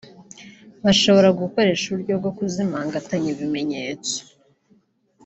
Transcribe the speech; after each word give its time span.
bashobora 0.85 1.29
gukora 1.39 1.69
uburyo 1.79 2.13
bwo 2.19 2.31
kuzimangatanya 2.37 3.29
ibimenyetso 3.35 4.15